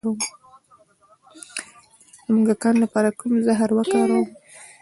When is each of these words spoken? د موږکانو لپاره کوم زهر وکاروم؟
د 2.23 2.25
موږکانو 2.35 2.83
لپاره 2.85 3.09
کوم 3.19 3.33
زهر 3.47 3.69
وکاروم؟ 3.73 4.25